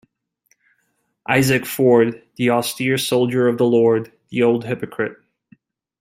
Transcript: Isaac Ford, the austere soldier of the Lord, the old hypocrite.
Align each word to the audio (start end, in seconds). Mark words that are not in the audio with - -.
Isaac 1.29 1.63
Ford, 1.67 2.23
the 2.37 2.49
austere 2.49 2.97
soldier 2.97 3.47
of 3.47 3.59
the 3.59 3.67
Lord, 3.67 4.11
the 4.29 4.41
old 4.41 4.63
hypocrite. 4.65 5.15